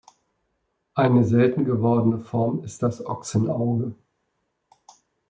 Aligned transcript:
Eine 0.95 1.23
selten 1.25 1.63
gewordene 1.63 2.17
Form 2.21 2.63
ist 2.63 2.81
das 2.81 3.05
Ochsenauge. 3.05 3.93